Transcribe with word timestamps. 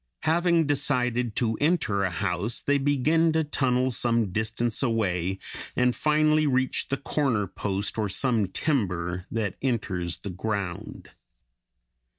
Having 0.23 0.65
decided 0.65 1.35
to 1.35 1.59
enter 1.61 2.03
a 2.03 2.09
house, 2.09 2.59
they 2.61 2.79
begin 2.79 3.31
to 3.33 3.43
tunnel 3.43 3.91
some 3.91 4.31
distance 4.31 4.81
away, 4.81 5.37
and 5.75 5.95
finally 5.95 6.47
reach 6.47 6.87
the 6.87 6.97
corner 6.97 7.45
post 7.45 7.99
or 7.99 8.09
some 8.09 8.47
timber 8.47 9.27
that 9.29 9.57
enters 9.61 10.17
the 10.17 10.31
ground. 10.31 11.09